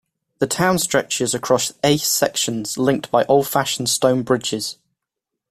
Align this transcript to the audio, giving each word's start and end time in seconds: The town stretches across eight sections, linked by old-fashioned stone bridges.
The 0.39 0.47
town 0.47 0.79
stretches 0.79 1.35
across 1.35 1.73
eight 1.83 2.01
sections, 2.01 2.75
linked 2.75 3.11
by 3.11 3.23
old-fashioned 3.25 3.87
stone 3.87 4.23
bridges. 4.23 4.77